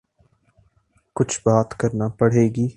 [1.15, 2.67] کچھ بات کرنا پڑے گی۔